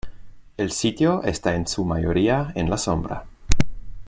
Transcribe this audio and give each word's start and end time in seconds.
El 0.57 0.71
sitio 0.71 1.21
está 1.21 1.53
en 1.53 1.67
su 1.67 1.85
mayoría 1.85 2.51
en 2.55 2.71
la 2.71 2.79
sombra. 2.79 3.25